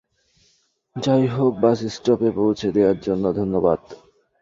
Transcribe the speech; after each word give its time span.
যাই 0.95 1.25
হোক, 1.27 1.53
বাস 1.63 1.79
স্টপে 1.95 2.29
পৌঁছে 2.37 2.67
দেয়ার 2.75 2.97
জন্য 3.01 3.25
ধন্যবাদ। 3.33 3.79